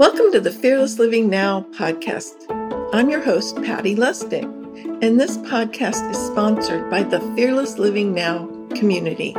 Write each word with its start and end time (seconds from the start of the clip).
Welcome 0.00 0.32
to 0.32 0.40
the 0.40 0.50
Fearless 0.50 0.98
Living 0.98 1.28
Now 1.28 1.66
podcast. 1.72 2.46
I'm 2.94 3.10
your 3.10 3.20
host, 3.20 3.56
Patti 3.56 3.94
Lustig, 3.94 4.44
and 5.02 5.20
this 5.20 5.36
podcast 5.36 6.10
is 6.10 6.16
sponsored 6.16 6.88
by 6.88 7.02
the 7.02 7.20
Fearless 7.36 7.76
Living 7.76 8.14
Now 8.14 8.46
community. 8.74 9.34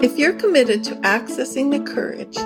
If 0.00 0.16
you're 0.16 0.34
committed 0.34 0.84
to 0.84 0.94
accessing 0.98 1.72
the 1.72 1.92
courage 1.92 2.36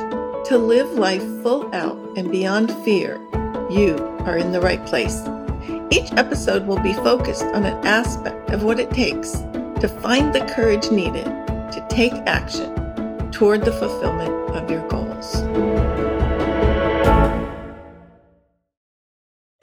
to 0.49 0.57
live 0.57 0.91
life 0.93 1.21
full 1.43 1.69
out 1.75 1.99
and 2.17 2.31
beyond 2.31 2.75
fear, 2.83 3.21
you 3.69 3.99
are 4.21 4.39
in 4.39 4.51
the 4.51 4.63
right 4.63 4.83
place. 4.87 5.21
Each 5.91 6.11
episode 6.13 6.67
will 6.67 6.81
be 6.81 6.95
focused 6.95 7.45
on 7.45 7.67
an 7.67 7.87
aspect 7.87 8.49
of 8.53 8.63
what 8.63 8.81
it 8.81 8.91
takes 8.91 9.33
to 9.33 9.99
find 10.01 10.35
the 10.35 10.47
courage 10.47 10.91
needed 10.91 11.27
to 11.27 11.87
take 11.91 12.15
action 12.25 12.73
toward 13.33 13.67
the 13.67 13.73
fulfillment 13.73 14.33
of 14.57 14.71
your 14.71 14.89
goals. 14.89 15.43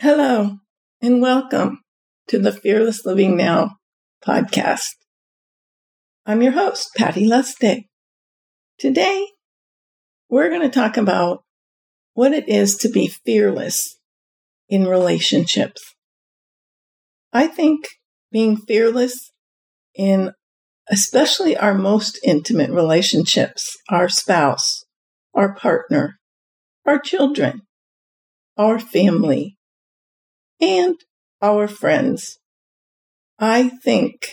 Hello, 0.02 0.60
and 1.02 1.22
welcome 1.22 1.82
to 2.30 2.40
the 2.40 2.54
Fearless 2.54 3.06
Living 3.06 3.36
Now 3.36 3.72
podcast. 4.26 4.96
I'm 6.26 6.42
your 6.42 6.54
host, 6.54 6.92
Patti 6.96 7.28
Lustig. 7.28 7.82
Today, 8.78 9.28
we're 10.30 10.48
going 10.48 10.62
to 10.62 10.70
talk 10.70 10.96
about 10.96 11.44
what 12.14 12.32
it 12.32 12.48
is 12.48 12.78
to 12.78 12.88
be 12.88 13.12
fearless 13.26 14.00
in 14.70 14.88
relationships. 14.88 15.82
I 17.34 17.48
think 17.48 17.86
being 18.32 18.56
fearless 18.56 19.34
in 19.94 20.32
especially 20.90 21.58
our 21.58 21.76
most 21.76 22.18
intimate 22.24 22.72
relationships, 22.72 23.76
our 23.90 24.08
spouse, 24.08 24.86
our 25.34 25.54
partner, 25.56 26.20
our 26.86 27.00
children, 27.00 27.64
our 28.58 28.80
family, 28.80 29.58
and 30.62 30.96
our 31.42 31.68
friends. 31.68 32.38
I 33.40 33.70
think 33.70 34.32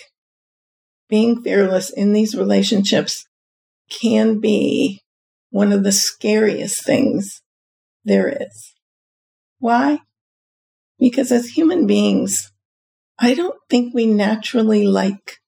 being 1.08 1.42
fearless 1.42 1.91
in 1.91 2.12
these 2.12 2.34
relationships 2.34 3.24
can 3.88 4.41
be 4.41 5.02
one 5.50 5.72
of 5.72 5.84
the 5.84 5.92
scariest 5.92 6.84
things 6.84 7.42
there 8.04 8.28
is. 8.28 8.74
Why? 9.58 10.00
Because 10.98 11.30
as 11.30 11.50
human 11.50 11.86
beings, 11.86 12.50
I 13.19 13.34
don't 13.34 13.58
think 13.70 13.94
we 13.94 14.06
naturally 14.06 14.86
like 14.86 15.38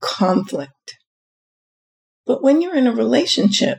conflict. 0.00 0.96
But 2.26 2.42
when 2.42 2.60
you're 2.60 2.76
in 2.76 2.86
a 2.86 2.92
relationship, 2.92 3.78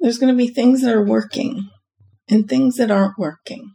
there's 0.00 0.18
going 0.18 0.32
to 0.32 0.38
be 0.38 0.48
things 0.48 0.82
that 0.82 0.94
are 0.94 1.04
working 1.04 1.68
and 2.28 2.48
things 2.48 2.76
that 2.76 2.90
aren't 2.90 3.18
working. 3.18 3.74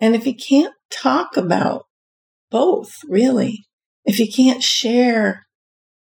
And 0.00 0.14
if 0.14 0.26
you 0.26 0.34
can't 0.34 0.74
talk 0.90 1.36
about 1.36 1.84
both, 2.50 2.96
really, 3.06 3.66
if 4.04 4.18
you 4.18 4.26
can't 4.30 4.62
share 4.62 5.46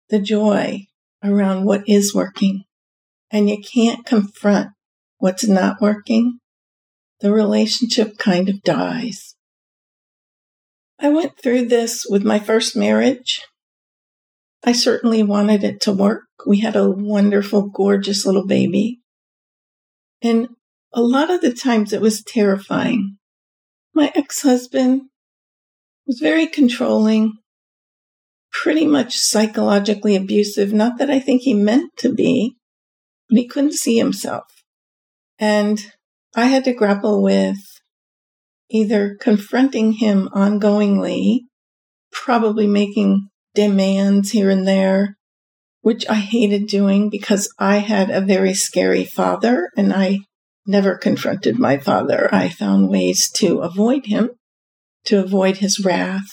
the 0.08 0.20
joy 0.20 0.86
around 1.22 1.64
what 1.64 1.82
is 1.88 2.14
working 2.14 2.62
and 3.30 3.50
you 3.50 3.58
can't 3.60 4.06
confront 4.06 4.68
what's 5.18 5.46
not 5.46 5.80
working, 5.80 6.38
the 7.20 7.32
relationship 7.32 8.18
kind 8.18 8.48
of 8.48 8.62
dies. 8.62 9.34
I 10.98 11.08
went 11.08 11.32
through 11.42 11.66
this 11.66 12.06
with 12.08 12.24
my 12.24 12.38
first 12.38 12.76
marriage. 12.76 13.42
I 14.64 14.72
certainly 14.72 15.24
wanted 15.24 15.64
it 15.64 15.80
to 15.82 15.92
work. 15.92 16.22
We 16.46 16.60
had 16.60 16.76
a 16.76 16.88
wonderful, 16.88 17.68
gorgeous 17.68 18.24
little 18.24 18.46
baby. 18.46 19.00
And 20.22 20.48
a 20.92 21.02
lot 21.02 21.30
of 21.30 21.40
the 21.40 21.52
times 21.52 21.92
it 21.92 22.00
was 22.00 22.22
terrifying 22.22 23.18
my 23.94 24.12
ex 24.14 24.42
husband 24.42 25.02
was 26.06 26.18
very 26.18 26.46
controlling, 26.46 27.34
pretty 28.50 28.86
much 28.86 29.16
psychologically 29.16 30.16
abusive. 30.16 30.72
Not 30.72 30.98
that 30.98 31.10
I 31.10 31.20
think 31.20 31.42
he 31.42 31.54
meant 31.54 31.90
to 31.98 32.12
be, 32.12 32.56
but 33.28 33.38
he 33.38 33.46
couldn't 33.46 33.74
see 33.74 33.98
himself. 33.98 34.44
And 35.38 35.84
I 36.34 36.46
had 36.46 36.64
to 36.64 36.72
grapple 36.72 37.22
with 37.22 37.58
either 38.70 39.16
confronting 39.20 39.92
him 39.92 40.28
ongoingly, 40.34 41.40
probably 42.10 42.66
making 42.66 43.28
demands 43.54 44.30
here 44.30 44.50
and 44.50 44.66
there, 44.66 45.16
which 45.82 46.08
I 46.08 46.14
hated 46.14 46.68
doing 46.68 47.10
because 47.10 47.52
I 47.58 47.78
had 47.78 48.10
a 48.10 48.20
very 48.20 48.54
scary 48.54 49.04
father 49.04 49.70
and 49.76 49.92
I 49.92 50.20
never 50.66 50.96
confronted 50.96 51.58
my 51.58 51.78
father. 51.78 52.28
I 52.32 52.48
found 52.48 52.88
ways 52.88 53.30
to 53.36 53.58
avoid 53.58 54.06
him, 54.06 54.30
to 55.06 55.20
avoid 55.22 55.58
his 55.58 55.84
wrath. 55.84 56.28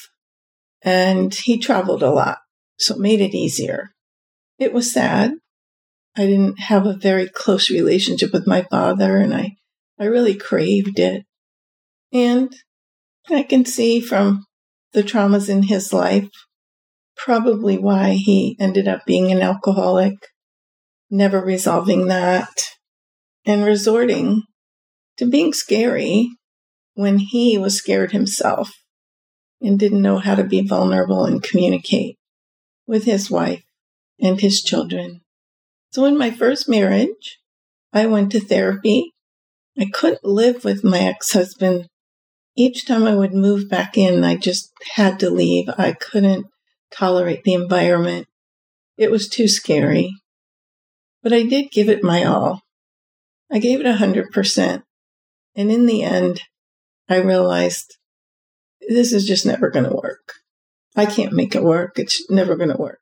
And 0.81 1.33
he 1.33 1.57
traveled 1.57 2.03
a 2.03 2.11
lot, 2.11 2.37
so 2.77 2.95
it 2.95 3.01
made 3.01 3.21
it 3.21 3.35
easier. 3.35 3.89
It 4.57 4.73
was 4.73 4.93
sad. 4.93 5.33
I 6.15 6.25
didn't 6.25 6.59
have 6.59 6.85
a 6.85 6.97
very 6.97 7.27
close 7.27 7.69
relationship 7.69 8.31
with 8.33 8.47
my 8.47 8.65
father, 8.69 9.17
and 9.17 9.33
I, 9.33 9.55
I 9.99 10.05
really 10.05 10.35
craved 10.35 10.99
it. 10.99 11.23
And 12.11 12.53
I 13.29 13.43
can 13.43 13.65
see 13.65 13.99
from 14.01 14.45
the 14.93 15.03
traumas 15.03 15.49
in 15.49 15.63
his 15.63 15.93
life 15.93 16.29
probably 17.15 17.77
why 17.77 18.13
he 18.13 18.57
ended 18.59 18.87
up 18.87 19.05
being 19.05 19.31
an 19.31 19.41
alcoholic, 19.41 20.15
never 21.11 21.41
resolving 21.41 22.07
that 22.07 22.49
and 23.49 23.65
resorting 23.65 24.43
to 25.17 25.25
being 25.25 25.53
scary 25.53 26.29
when 26.93 27.17
he 27.17 27.57
was 27.57 27.75
scared 27.75 28.11
himself 28.11 28.71
and 29.59 29.79
didn't 29.79 30.03
know 30.03 30.19
how 30.19 30.35
to 30.35 30.43
be 30.43 30.61
vulnerable 30.61 31.25
and 31.25 31.41
communicate 31.41 32.15
with 32.85 33.05
his 33.05 33.31
wife 33.31 33.63
and 34.21 34.39
his 34.39 34.61
children. 34.61 35.21
So, 35.91 36.05
in 36.05 36.15
my 36.15 36.29
first 36.29 36.69
marriage, 36.69 37.39
I 37.91 38.05
went 38.05 38.31
to 38.33 38.39
therapy. 38.39 39.13
I 39.79 39.89
couldn't 39.91 40.23
live 40.23 40.63
with 40.63 40.83
my 40.83 40.99
ex 40.99 41.33
husband. 41.33 41.87
Each 42.55 42.85
time 42.85 43.05
I 43.05 43.15
would 43.15 43.33
move 43.33 43.67
back 43.67 43.97
in, 43.97 44.23
I 44.23 44.35
just 44.35 44.71
had 44.93 45.19
to 45.21 45.31
leave. 45.31 45.67
I 45.75 45.93
couldn't 45.93 46.45
tolerate 46.91 47.43
the 47.43 47.55
environment. 47.55 48.27
It 48.95 49.09
was 49.09 49.27
too 49.27 49.47
scary. 49.47 50.13
But 51.23 51.33
I 51.33 51.41
did 51.41 51.71
give 51.71 51.89
it 51.89 52.03
my 52.03 52.23
all. 52.25 52.61
I 53.51 53.59
gave 53.59 53.79
it 53.79 53.85
a 53.85 53.95
hundred 53.95 54.31
percent. 54.31 54.83
And 55.55 55.71
in 55.71 55.85
the 55.85 56.03
end, 56.03 56.41
I 57.09 57.17
realized 57.17 57.97
this 58.87 59.11
is 59.11 59.25
just 59.25 59.45
never 59.45 59.69
going 59.69 59.85
to 59.85 59.95
work. 59.95 60.33
I 60.95 61.05
can't 61.05 61.33
make 61.33 61.55
it 61.55 61.63
work. 61.63 61.97
It's 61.97 62.29
never 62.29 62.55
going 62.55 62.69
to 62.69 62.77
work. 62.77 62.99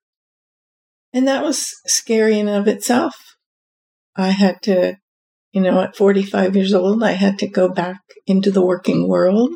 And 1.14 1.28
that 1.28 1.44
was 1.44 1.72
scary 1.86 2.40
in 2.40 2.48
of 2.48 2.68
itself. 2.68 3.16
I 4.16 4.30
had 4.30 4.62
to, 4.64 4.98
you 5.52 5.62
know, 5.62 5.82
at 5.82 5.96
45 5.96 6.56
years 6.56 6.74
old, 6.74 7.04
I 7.04 7.12
had 7.12 7.40
to 7.40 7.48
go 7.48 7.70
back 7.70 8.02
into 8.26 8.52
the 8.52 8.66
working 8.66 9.08
world. 9.08 9.52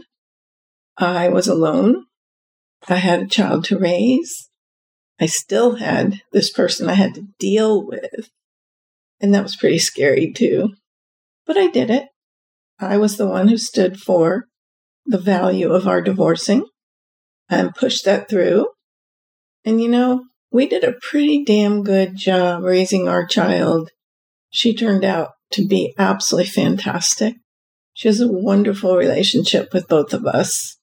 I 0.98 1.30
was 1.30 1.48
alone. 1.48 2.06
I 2.88 2.96
had 2.96 3.22
a 3.22 3.28
child 3.28 3.66
to 3.66 3.78
raise. 3.78 4.50
I 5.20 5.26
still 5.28 5.76
had 5.76 6.22
this 6.32 6.52
person 6.52 6.90
I 6.90 6.94
had 6.94 7.14
to 7.16 7.28
deal 7.40 7.86
with. 7.86 8.30
And 9.20 9.34
that 9.34 9.44
was 9.44 9.56
pretty 9.56 9.78
scary 9.78 10.32
too. 10.34 10.70
But 11.52 11.60
I 11.60 11.68
did 11.68 11.90
it. 11.90 12.06
I 12.80 12.96
was 12.96 13.18
the 13.18 13.28
one 13.28 13.50
who 13.50 13.58
stood 13.58 14.00
for 14.00 14.46
the 15.06 15.18
value 15.18 15.70
of 15.70 15.86
our 15.86 16.02
divorcing 16.02 16.64
and 17.50 17.76
pushed 17.76 18.06
that 18.06 18.30
through. 18.30 18.68
And 19.66 19.82
you 19.82 19.90
know, 19.90 20.24
we 20.50 20.66
did 20.66 20.86
a 20.86 20.96
pretty 21.10 21.44
damn 21.44 21.84
good 21.84 22.16
job 22.16 22.64
raising 22.64 23.10
our 23.10 23.26
child. 23.26 23.90
She 24.50 24.74
turned 24.74 25.04
out 25.04 25.32
to 25.52 25.68
be 25.68 25.94
absolutely 25.98 26.50
fantastic. 26.50 27.36
She 27.92 28.08
has 28.08 28.22
a 28.22 28.32
wonderful 28.32 28.96
relationship 28.96 29.74
with 29.74 29.90
both 29.90 30.14
of 30.14 30.26
us. 30.26 30.78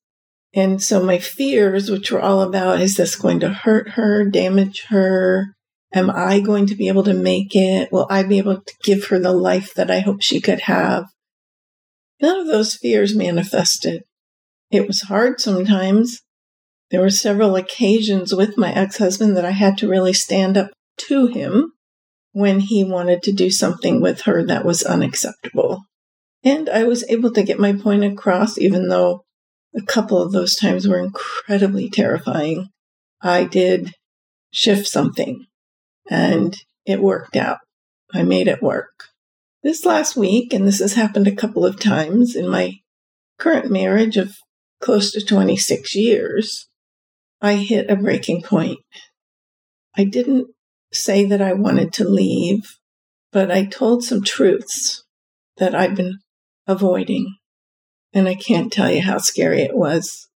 And 0.52 0.82
so 0.82 1.02
my 1.02 1.16
fears, 1.16 1.90
which 1.90 2.12
were 2.12 2.20
all 2.20 2.42
about, 2.42 2.82
is 2.82 2.98
this 2.98 3.16
going 3.16 3.40
to 3.40 3.48
hurt 3.48 3.92
her, 3.92 4.28
damage 4.28 4.84
her? 4.90 5.54
Am 5.94 6.10
I 6.10 6.40
going 6.40 6.66
to 6.66 6.74
be 6.74 6.88
able 6.88 7.04
to 7.04 7.14
make 7.14 7.54
it? 7.54 7.90
Will 7.90 8.06
I 8.10 8.22
be 8.22 8.38
able 8.38 8.60
to 8.60 8.74
give 8.82 9.06
her 9.06 9.18
the 9.18 9.32
life 9.32 9.72
that 9.74 9.90
I 9.90 10.00
hope 10.00 10.20
she 10.20 10.40
could 10.40 10.60
have? 10.62 11.06
None 12.20 12.40
of 12.40 12.46
those 12.46 12.74
fears 12.74 13.14
manifested. 13.14 14.02
It 14.70 14.86
was 14.86 15.02
hard 15.02 15.40
sometimes. 15.40 16.20
There 16.90 17.00
were 17.00 17.10
several 17.10 17.56
occasions 17.56 18.34
with 18.34 18.58
my 18.58 18.72
ex 18.72 18.98
husband 18.98 19.36
that 19.36 19.44
I 19.44 19.52
had 19.52 19.78
to 19.78 19.88
really 19.88 20.12
stand 20.12 20.56
up 20.58 20.70
to 21.08 21.26
him 21.26 21.72
when 22.32 22.60
he 22.60 22.84
wanted 22.84 23.22
to 23.22 23.32
do 23.32 23.50
something 23.50 24.00
with 24.00 24.22
her 24.22 24.44
that 24.46 24.64
was 24.64 24.82
unacceptable. 24.82 25.84
And 26.44 26.68
I 26.68 26.84
was 26.84 27.04
able 27.08 27.32
to 27.32 27.42
get 27.42 27.58
my 27.58 27.72
point 27.72 28.04
across, 28.04 28.58
even 28.58 28.88
though 28.88 29.24
a 29.74 29.82
couple 29.82 30.20
of 30.20 30.32
those 30.32 30.54
times 30.54 30.86
were 30.86 31.00
incredibly 31.02 31.88
terrifying. 31.88 32.68
I 33.22 33.44
did 33.44 33.92
shift 34.50 34.86
something 34.86 35.47
and 36.08 36.52
mm-hmm. 36.52 36.92
it 36.92 37.02
worked 37.02 37.36
out. 37.36 37.58
I 38.12 38.22
made 38.22 38.48
it 38.48 38.62
work. 38.62 38.92
This 39.62 39.84
last 39.84 40.16
week, 40.16 40.52
and 40.52 40.66
this 40.66 40.78
has 40.78 40.94
happened 40.94 41.26
a 41.26 41.34
couple 41.34 41.66
of 41.66 41.80
times 41.80 42.34
in 42.34 42.48
my 42.48 42.74
current 43.38 43.70
marriage 43.70 44.16
of 44.16 44.36
close 44.80 45.12
to 45.12 45.24
26 45.24 45.94
years, 45.94 46.68
I 47.40 47.54
hit 47.54 47.90
a 47.90 47.96
breaking 47.96 48.42
point. 48.42 48.78
I 49.96 50.04
didn't 50.04 50.48
say 50.92 51.24
that 51.24 51.42
I 51.42 51.52
wanted 51.52 51.92
to 51.94 52.08
leave, 52.08 52.60
but 53.32 53.50
I 53.50 53.64
told 53.64 54.04
some 54.04 54.22
truths 54.22 55.04
that 55.56 55.74
I've 55.74 55.94
been 55.94 56.18
avoiding. 56.66 57.36
And 58.12 58.28
I 58.28 58.34
can't 58.34 58.72
tell 58.72 58.90
you 58.90 59.02
how 59.02 59.18
scary 59.18 59.62
it 59.62 59.76
was. 59.76 60.28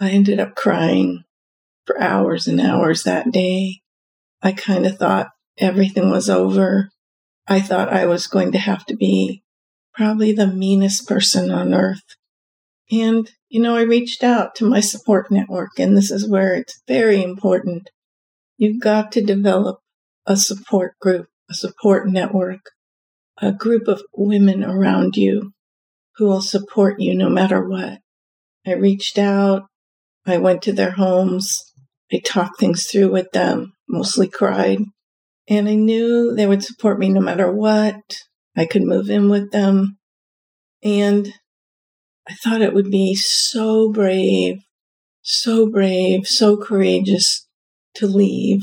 I 0.00 0.10
ended 0.10 0.40
up 0.40 0.54
crying 0.54 1.24
for 1.86 2.00
hours 2.00 2.46
and 2.46 2.60
hours 2.60 3.02
that 3.02 3.30
day. 3.30 3.80
I 4.42 4.52
kind 4.52 4.86
of 4.86 4.96
thought 4.96 5.28
everything 5.58 6.10
was 6.10 6.30
over. 6.30 6.90
I 7.46 7.60
thought 7.60 7.92
I 7.92 8.06
was 8.06 8.26
going 8.26 8.52
to 8.52 8.58
have 8.58 8.86
to 8.86 8.96
be 8.96 9.42
probably 9.94 10.32
the 10.32 10.46
meanest 10.46 11.06
person 11.06 11.50
on 11.50 11.74
earth. 11.74 12.16
And, 12.90 13.30
you 13.48 13.60
know, 13.60 13.76
I 13.76 13.82
reached 13.82 14.24
out 14.24 14.54
to 14.56 14.68
my 14.68 14.80
support 14.80 15.30
network, 15.30 15.78
and 15.78 15.96
this 15.96 16.10
is 16.10 16.28
where 16.28 16.54
it's 16.54 16.80
very 16.88 17.22
important. 17.22 17.90
You've 18.56 18.80
got 18.80 19.12
to 19.12 19.22
develop 19.22 19.78
a 20.26 20.36
support 20.36 20.98
group, 21.00 21.26
a 21.48 21.54
support 21.54 22.08
network, 22.08 22.60
a 23.38 23.52
group 23.52 23.88
of 23.88 24.02
women 24.14 24.64
around 24.64 25.16
you 25.16 25.52
who 26.16 26.26
will 26.26 26.42
support 26.42 27.00
you 27.00 27.14
no 27.14 27.28
matter 27.28 27.66
what. 27.66 28.00
I 28.66 28.72
reached 28.72 29.18
out. 29.18 29.66
I 30.26 30.36
went 30.38 30.62
to 30.62 30.72
their 30.72 30.92
homes. 30.92 31.69
I 32.12 32.20
talked 32.24 32.58
things 32.58 32.86
through 32.86 33.10
with 33.12 33.30
them, 33.32 33.72
mostly 33.88 34.28
cried. 34.28 34.78
And 35.48 35.68
I 35.68 35.74
knew 35.74 36.34
they 36.34 36.46
would 36.46 36.62
support 36.62 36.98
me 36.98 37.08
no 37.08 37.20
matter 37.20 37.50
what. 37.52 38.00
I 38.56 38.66
could 38.66 38.82
move 38.82 39.10
in 39.10 39.28
with 39.28 39.52
them. 39.52 39.98
And 40.82 41.32
I 42.28 42.34
thought 42.34 42.62
it 42.62 42.74
would 42.74 42.90
be 42.90 43.14
so 43.14 43.90
brave, 43.90 44.58
so 45.22 45.68
brave, 45.70 46.26
so 46.26 46.56
courageous 46.56 47.46
to 47.94 48.06
leave, 48.06 48.60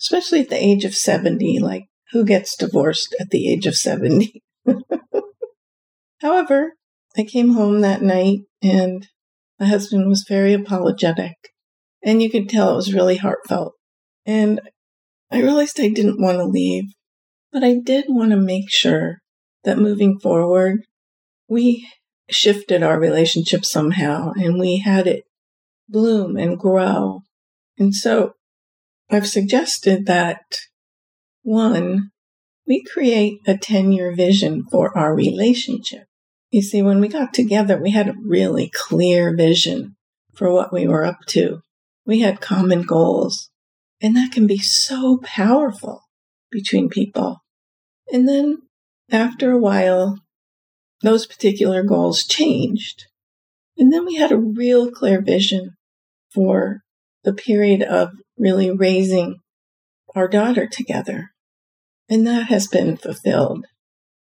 especially 0.00 0.40
at 0.40 0.50
the 0.50 0.62
age 0.62 0.84
of 0.84 0.94
70. 0.94 1.58
Like, 1.60 1.84
who 2.12 2.24
gets 2.24 2.56
divorced 2.56 3.14
at 3.20 3.30
the 3.30 3.50
age 3.52 3.66
of 3.66 3.76
70? 3.76 4.42
However, 6.20 6.72
I 7.16 7.24
came 7.24 7.54
home 7.54 7.80
that 7.80 8.02
night 8.02 8.40
and 8.62 9.06
my 9.60 9.66
husband 9.66 10.08
was 10.08 10.24
very 10.28 10.52
apologetic. 10.52 11.53
And 12.04 12.22
you 12.22 12.30
could 12.30 12.48
tell 12.48 12.72
it 12.72 12.76
was 12.76 12.94
really 12.94 13.16
heartfelt. 13.16 13.72
And 14.26 14.60
I 15.30 15.40
realized 15.40 15.80
I 15.80 15.88
didn't 15.88 16.20
want 16.20 16.38
to 16.38 16.44
leave, 16.44 16.84
but 17.50 17.64
I 17.64 17.76
did 17.82 18.04
want 18.08 18.30
to 18.30 18.36
make 18.36 18.70
sure 18.70 19.18
that 19.64 19.78
moving 19.78 20.18
forward, 20.18 20.82
we 21.48 21.88
shifted 22.30 22.82
our 22.82 22.98
relationship 22.98 23.64
somehow 23.64 24.32
and 24.36 24.58
we 24.58 24.78
had 24.78 25.06
it 25.06 25.24
bloom 25.88 26.36
and 26.36 26.58
grow. 26.58 27.22
And 27.78 27.94
so 27.94 28.32
I've 29.10 29.26
suggested 29.26 30.06
that 30.06 30.42
one, 31.42 32.10
we 32.66 32.82
create 32.84 33.38
a 33.46 33.56
10 33.56 33.92
year 33.92 34.14
vision 34.14 34.64
for 34.70 34.96
our 34.96 35.14
relationship. 35.14 36.04
You 36.50 36.62
see, 36.62 36.82
when 36.82 37.00
we 37.00 37.08
got 37.08 37.34
together, 37.34 37.80
we 37.80 37.90
had 37.90 38.08
a 38.08 38.14
really 38.24 38.70
clear 38.72 39.34
vision 39.36 39.96
for 40.34 40.52
what 40.52 40.72
we 40.72 40.86
were 40.86 41.04
up 41.04 41.18
to. 41.28 41.60
We 42.06 42.20
had 42.20 42.40
common 42.40 42.82
goals, 42.82 43.50
and 44.00 44.16
that 44.16 44.32
can 44.32 44.46
be 44.46 44.58
so 44.58 45.18
powerful 45.22 46.02
between 46.50 46.88
people. 46.88 47.38
And 48.12 48.28
then 48.28 48.58
after 49.10 49.50
a 49.50 49.58
while, 49.58 50.18
those 51.02 51.26
particular 51.26 51.82
goals 51.82 52.24
changed. 52.24 53.04
And 53.76 53.92
then 53.92 54.04
we 54.04 54.16
had 54.16 54.32
a 54.32 54.38
real 54.38 54.90
clear 54.90 55.20
vision 55.20 55.70
for 56.32 56.80
the 57.24 57.32
period 57.32 57.82
of 57.82 58.10
really 58.38 58.70
raising 58.70 59.36
our 60.14 60.28
daughter 60.28 60.66
together. 60.66 61.30
And 62.08 62.26
that 62.26 62.48
has 62.48 62.66
been 62.66 62.96
fulfilled. 62.96 63.64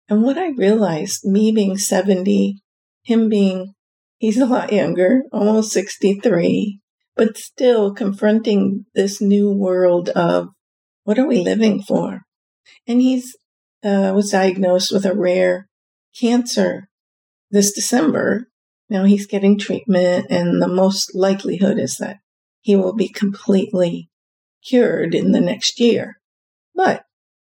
And 0.09 0.23
what 0.23 0.37
I 0.37 0.49
realized, 0.49 1.25
me 1.25 1.53
being 1.53 1.79
70, 1.79 2.61
him 3.03 3.29
being, 3.29 3.73
he's 4.19 4.39
a 4.39 4.47
lot 4.47 4.73
younger, 4.73 5.23
almost 5.33 5.73
63, 5.73 6.81
but 7.17 7.37
still 7.37 7.95
confronting 7.95 8.87
this 8.95 9.21
new 9.21 9.51
world 9.51 10.09
of 10.11 10.49
what 11.05 11.19
are 11.19 11.27
we 11.27 11.39
living 11.39 11.83
for? 11.83 12.23
And 12.87 13.01
he's 13.01 13.37
uh, 13.85 14.13
was 14.15 14.31
diagnosed 14.31 14.93
with 14.93 15.05
a 15.05 15.15
rare 15.15 15.69
cancer 16.19 16.89
this 17.51 17.73
December. 17.73 18.49
Now 18.89 19.05
he's 19.05 19.27
getting 19.27 19.59
treatment, 19.59 20.27
and 20.31 20.61
the 20.61 20.69
most 20.69 21.15
likelihood 21.15 21.79
is 21.79 21.97
that 21.97 22.19
he 22.61 22.77
will 22.77 22.95
be 22.95 23.09
completely 23.09 24.09
cured 24.65 25.15
in 25.15 25.33
the 25.33 25.41
next 25.41 25.81
year. 25.81 26.19
But, 26.75 27.03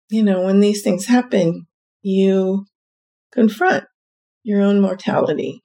you 0.09 0.23
know, 0.23 0.43
when 0.43 0.59
these 0.59 0.81
things 0.81 1.05
happen, 1.05 1.67
you 2.01 2.65
confront 3.31 3.85
your 4.43 4.61
own 4.61 4.81
mortality. 4.81 5.63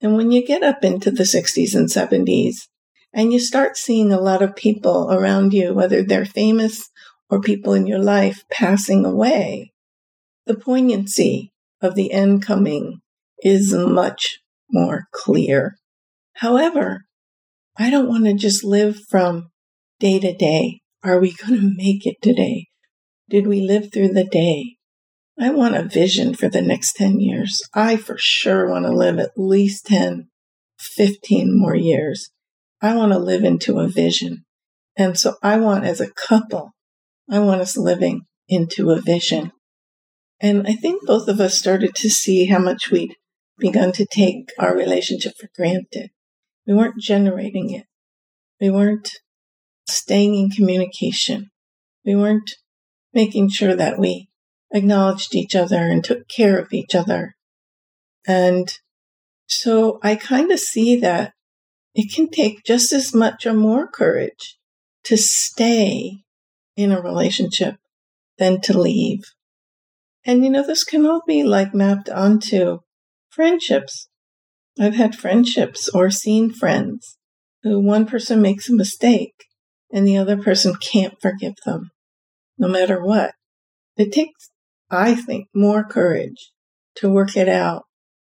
And 0.00 0.16
when 0.16 0.32
you 0.32 0.44
get 0.44 0.62
up 0.62 0.82
into 0.82 1.10
the 1.10 1.24
60s 1.24 1.74
and 1.74 1.88
70s, 1.88 2.68
and 3.12 3.32
you 3.32 3.40
start 3.40 3.76
seeing 3.76 4.12
a 4.12 4.20
lot 4.20 4.42
of 4.42 4.56
people 4.56 5.10
around 5.10 5.52
you, 5.52 5.74
whether 5.74 6.02
they're 6.02 6.24
famous 6.24 6.90
or 7.28 7.40
people 7.40 7.72
in 7.72 7.86
your 7.86 7.98
life 7.98 8.44
passing 8.50 9.04
away, 9.04 9.72
the 10.46 10.54
poignancy 10.54 11.52
of 11.80 11.94
the 11.94 12.12
end 12.12 12.44
coming 12.44 13.00
is 13.42 13.72
much 13.72 14.40
more 14.70 15.06
clear. 15.12 15.76
However, 16.34 17.04
I 17.76 17.90
don't 17.90 18.08
want 18.08 18.24
to 18.24 18.34
just 18.34 18.64
live 18.64 18.98
from 19.08 19.50
day 19.98 20.18
to 20.20 20.34
day. 20.34 20.80
Are 21.02 21.18
we 21.18 21.32
going 21.32 21.60
to 21.60 21.74
make 21.76 22.06
it 22.06 22.16
today? 22.22 22.66
Did 23.28 23.46
we 23.46 23.60
live 23.60 23.92
through 23.92 24.08
the 24.08 24.24
day? 24.24 24.76
I 25.38 25.50
want 25.50 25.76
a 25.76 25.84
vision 25.84 26.34
for 26.34 26.48
the 26.48 26.60
next 26.60 26.94
10 26.96 27.20
years. 27.20 27.62
I 27.72 27.96
for 27.96 28.18
sure 28.18 28.68
want 28.68 28.84
to 28.84 28.92
live 28.92 29.18
at 29.18 29.30
least 29.36 29.86
10, 29.86 30.28
15 30.78 31.58
more 31.58 31.74
years. 31.74 32.30
I 32.82 32.94
want 32.94 33.12
to 33.12 33.18
live 33.18 33.44
into 33.44 33.78
a 33.78 33.88
vision. 33.88 34.44
And 34.96 35.18
so 35.18 35.34
I 35.42 35.58
want 35.58 35.84
as 35.84 36.00
a 36.00 36.10
couple, 36.10 36.72
I 37.30 37.38
want 37.38 37.60
us 37.60 37.76
living 37.76 38.22
into 38.48 38.90
a 38.90 39.00
vision. 39.00 39.52
And 40.40 40.66
I 40.66 40.72
think 40.72 41.06
both 41.06 41.28
of 41.28 41.40
us 41.40 41.58
started 41.58 41.94
to 41.96 42.08
see 42.08 42.46
how 42.46 42.58
much 42.58 42.90
we'd 42.90 43.14
begun 43.58 43.92
to 43.92 44.06
take 44.06 44.50
our 44.58 44.74
relationship 44.74 45.34
for 45.38 45.48
granted. 45.54 46.10
We 46.66 46.74
weren't 46.74 47.00
generating 47.00 47.70
it. 47.70 47.84
We 48.60 48.70
weren't 48.70 49.10
staying 49.88 50.34
in 50.34 50.50
communication. 50.50 51.50
We 52.04 52.16
weren't 52.16 52.52
making 53.12 53.50
sure 53.50 53.74
that 53.74 53.98
we 53.98 54.28
acknowledged 54.72 55.34
each 55.34 55.54
other 55.54 55.78
and 55.78 56.02
took 56.02 56.28
care 56.28 56.58
of 56.58 56.72
each 56.72 56.94
other. 56.94 57.34
And 58.26 58.72
so 59.46 59.98
I 60.02 60.14
kind 60.14 60.50
of 60.52 60.60
see 60.60 60.96
that 60.96 61.32
it 61.94 62.12
can 62.14 62.28
take 62.30 62.64
just 62.64 62.92
as 62.92 63.14
much 63.14 63.46
or 63.46 63.54
more 63.54 63.88
courage 63.88 64.58
to 65.04 65.16
stay 65.16 66.22
in 66.76 66.92
a 66.92 67.00
relationship 67.00 67.76
than 68.38 68.60
to 68.62 68.78
leave. 68.78 69.20
And 70.24 70.44
you 70.44 70.50
know, 70.50 70.66
this 70.66 70.84
can 70.84 71.06
all 71.06 71.22
be 71.26 71.42
like 71.42 71.74
mapped 71.74 72.08
onto 72.08 72.78
friendships. 73.30 74.08
I've 74.78 74.94
had 74.94 75.14
friendships 75.14 75.88
or 75.88 76.10
seen 76.10 76.52
friends 76.52 77.16
who 77.62 77.80
one 77.80 78.06
person 78.06 78.40
makes 78.40 78.68
a 78.68 78.74
mistake 78.74 79.34
and 79.92 80.06
the 80.06 80.16
other 80.16 80.36
person 80.36 80.74
can't 80.76 81.14
forgive 81.20 81.54
them, 81.64 81.90
no 82.56 82.68
matter 82.68 83.04
what. 83.04 83.34
It 83.96 84.12
takes, 84.12 84.50
I 84.90 85.14
think, 85.14 85.48
more 85.54 85.84
courage 85.84 86.52
to 86.96 87.10
work 87.10 87.36
it 87.36 87.48
out 87.48 87.84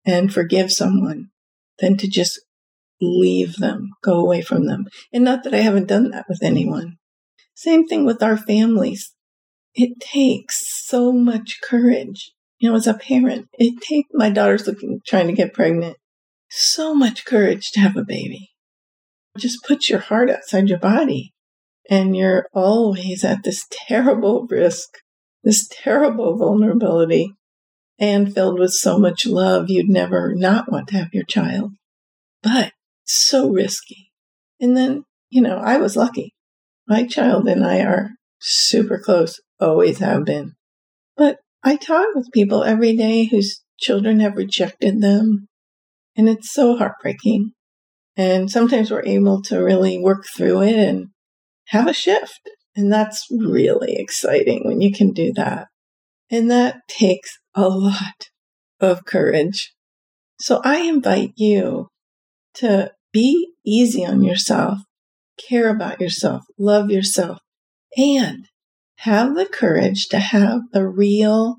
and 0.05 0.33
forgive 0.33 0.71
someone 0.71 1.29
than 1.79 1.97
to 1.97 2.07
just 2.07 2.39
leave 3.01 3.57
them, 3.57 3.89
go 4.03 4.19
away 4.19 4.41
from 4.41 4.65
them. 4.65 4.85
And 5.13 5.23
not 5.23 5.43
that 5.43 5.53
I 5.53 5.59
haven't 5.59 5.87
done 5.87 6.11
that 6.11 6.25
with 6.29 6.43
anyone. 6.43 6.97
Same 7.53 7.87
thing 7.87 8.05
with 8.05 8.21
our 8.21 8.37
families. 8.37 9.13
It 9.73 9.99
takes 9.99 10.85
so 10.85 11.11
much 11.11 11.59
courage. 11.63 12.31
You 12.59 12.69
know, 12.69 12.75
as 12.75 12.87
a 12.87 12.93
parent, 12.93 13.47
it 13.53 13.81
takes 13.81 14.09
my 14.13 14.29
daughter's 14.29 14.67
looking, 14.67 15.01
trying 15.05 15.27
to 15.27 15.33
get 15.33 15.53
pregnant. 15.53 15.97
So 16.49 16.95
much 16.95 17.25
courage 17.25 17.71
to 17.71 17.81
have 17.81 17.97
a 17.97 18.05
baby. 18.05 18.51
Just 19.37 19.65
put 19.65 19.89
your 19.89 19.99
heart 19.99 20.29
outside 20.29 20.69
your 20.69 20.79
body 20.79 21.33
and 21.89 22.15
you're 22.15 22.47
always 22.53 23.23
at 23.23 23.43
this 23.43 23.65
terrible 23.69 24.47
risk, 24.49 24.89
this 25.43 25.67
terrible 25.69 26.37
vulnerability 26.37 27.33
and 27.99 28.33
filled 28.33 28.59
with 28.59 28.71
so 28.71 28.97
much 28.97 29.25
love 29.25 29.69
you'd 29.69 29.89
never 29.89 30.33
not 30.35 30.71
want 30.71 30.87
to 30.89 30.97
have 30.97 31.13
your 31.13 31.23
child. 31.23 31.71
But 32.41 32.73
so 33.05 33.49
risky. 33.49 34.11
And 34.59 34.75
then, 34.75 35.03
you 35.29 35.41
know, 35.41 35.57
I 35.57 35.77
was 35.77 35.95
lucky. 35.95 36.33
My 36.87 37.05
child 37.05 37.47
and 37.47 37.65
I 37.65 37.81
are 37.81 38.09
super 38.39 38.99
close, 38.99 39.39
always 39.59 39.99
have 39.99 40.25
been. 40.25 40.53
But 41.17 41.37
I 41.63 41.77
talk 41.77 42.07
with 42.13 42.31
people 42.33 42.63
every 42.63 42.95
day 42.95 43.25
whose 43.25 43.63
children 43.79 44.19
have 44.19 44.35
rejected 44.35 45.01
them, 45.01 45.47
and 46.15 46.29
it's 46.29 46.53
so 46.53 46.77
heartbreaking. 46.77 47.51
And 48.15 48.49
sometimes 48.49 48.91
we're 48.91 49.03
able 49.05 49.41
to 49.43 49.57
really 49.57 49.99
work 49.99 50.25
through 50.35 50.61
it 50.61 50.75
and 50.75 51.07
have 51.67 51.87
a 51.87 51.93
shift. 51.93 52.49
And 52.75 52.91
that's 52.91 53.25
really 53.29 53.95
exciting 53.95 54.61
when 54.63 54.81
you 54.81 54.93
can 54.93 55.11
do 55.11 55.33
that. 55.33 55.67
And 56.29 56.49
that 56.51 56.77
takes 56.87 57.37
a 57.53 57.67
lot 57.67 58.29
of 58.79 59.05
courage. 59.05 59.73
So 60.39 60.61
I 60.63 60.81
invite 60.81 61.33
you 61.35 61.87
to 62.55 62.91
be 63.15 63.53
easy 63.65 64.05
on 64.05 64.23
yourself, 64.23 64.79
care 65.49 65.69
about 65.69 66.01
yourself, 66.01 66.41
love 66.59 66.91
yourself, 66.91 67.39
and 67.97 68.45
have 68.97 69.35
the 69.35 69.45
courage 69.45 70.07
to 70.09 70.19
have 70.19 70.59
the 70.73 70.85
real, 70.85 71.55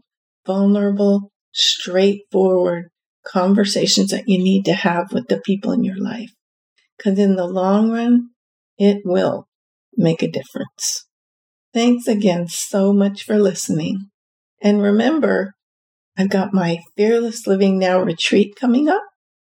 vulnerable, 0.47 1.33
straightforward 1.55 2.91
conversations 3.27 4.11
that 4.11 4.25
you 4.27 4.37
need 4.37 4.67
to 4.67 4.75
have 4.75 5.13
with 5.13 5.29
the 5.29 5.41
people 5.41 5.73
in 5.73 5.83
your 5.83 5.99
life. 5.99 6.29
Because 6.99 7.19
in 7.19 7.37
the 7.37 7.47
long 7.47 7.91
run, 7.91 8.29
it 8.77 8.99
will 9.07 9.49
make 9.97 10.23
a 10.23 10.31
difference. 10.31 11.07
Thanks 11.73 12.07
again 12.07 12.49
so 12.49 12.93
much 12.93 13.25
for 13.25 13.39
listening. 13.39 14.11
And 14.61 14.83
remember, 14.83 15.55
I've 16.19 16.29
got 16.29 16.53
my 16.53 16.81
Fearless 16.99 17.47
Living 17.47 17.79
Now 17.79 18.01
retreat 18.01 18.57
coming 18.61 18.91
up. 18.91 19.03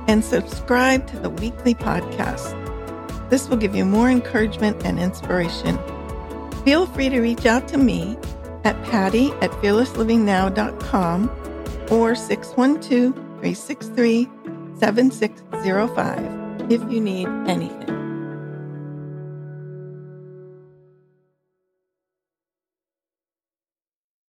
and 0.09 0.25
subscribe 0.25 1.07
to 1.09 1.19
the 1.19 1.31
weekly 1.31 1.75
podcast. 1.75 2.59
This 3.31 3.49
will 3.49 3.59
give 3.59 3.77
you 3.77 3.85
more 3.85 4.11
encouragement 4.11 4.85
and 4.85 4.99
inspiration. 4.99 5.79
Feel 6.65 6.87
free 6.87 7.09
to 7.09 7.21
reach 7.21 7.47
out 7.47 7.69
to 7.69 7.79
me 7.79 8.17
at 8.65 8.83
patti 8.85 9.33
at 9.41 9.51
fearlesslivingnow.com 9.53 11.31
or 11.91 12.15
612 12.15 13.15
363 13.15 14.29
7605 14.79 16.71
if 16.71 16.81
you 16.91 17.01
need 17.01 17.29
anything. 17.49 18.02